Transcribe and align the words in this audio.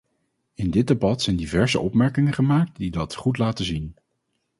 In 0.55 0.71
dit 0.71 0.87
debat 0.87 1.21
zijn 1.21 1.35
diverse 1.35 1.79
opmerkingen 1.79 2.33
gemaakt 2.33 2.75
die 2.77 2.91
dat 2.91 3.15
goed 3.15 3.37
laten 3.37 3.65
zien. 3.65 3.93